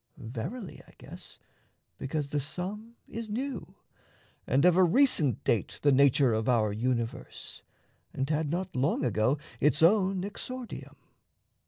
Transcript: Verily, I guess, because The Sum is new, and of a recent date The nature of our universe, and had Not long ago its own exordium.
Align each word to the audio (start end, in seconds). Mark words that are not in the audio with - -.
Verily, 0.17 0.81
I 0.87 0.93
guess, 0.97 1.37
because 1.99 2.29
The 2.29 2.39
Sum 2.39 2.95
is 3.07 3.29
new, 3.29 3.75
and 4.47 4.65
of 4.65 4.75
a 4.75 4.83
recent 4.83 5.43
date 5.43 5.77
The 5.83 5.91
nature 5.91 6.33
of 6.33 6.49
our 6.49 6.73
universe, 6.73 7.61
and 8.11 8.27
had 8.27 8.49
Not 8.49 8.75
long 8.75 9.05
ago 9.05 9.37
its 9.59 9.83
own 9.83 10.23
exordium. 10.23 10.95